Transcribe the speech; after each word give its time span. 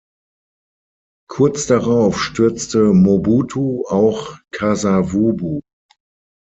Kurz 1.29 1.67
darauf 1.67 2.19
stürzte 2.19 2.91
Mobutu 2.91 3.83
auch 3.85 4.39
Kasavubu. 4.49 5.61